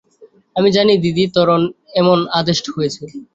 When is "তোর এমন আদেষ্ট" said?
1.35-2.65